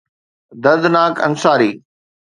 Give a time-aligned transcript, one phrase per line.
[0.63, 1.71] دردناڪ انصاري